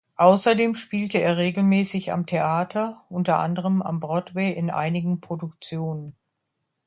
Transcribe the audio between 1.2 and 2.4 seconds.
regelmäßig am